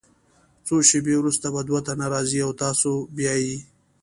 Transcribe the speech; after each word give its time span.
څو 0.65 0.75
شیبې 0.89 1.13
وروسته 1.17 1.47
به 1.53 1.61
دوه 1.67 1.81
تنه 1.87 2.05
راځي 2.13 2.39
او 2.45 2.51
تاسو 2.63 2.91
بیایي. 3.15 3.57